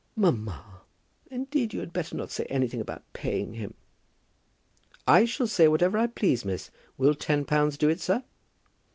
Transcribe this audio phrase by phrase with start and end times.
[0.15, 0.81] "Mamma,
[1.29, 3.75] indeed you had better not say anything about paying him."
[5.07, 6.71] "I shall say whatever I please, miss.
[6.97, 8.23] Will ten pounds do it, sir?"